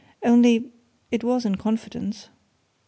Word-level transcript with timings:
Only 0.23 0.71
it 1.11 1.23
was 1.23 1.45
in 1.45 1.57
confidence." 1.57 2.29